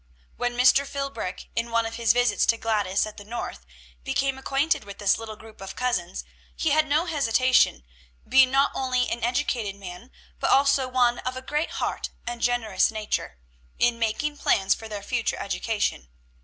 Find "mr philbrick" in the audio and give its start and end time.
0.57-1.49